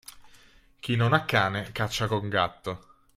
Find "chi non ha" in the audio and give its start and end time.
0.79-1.25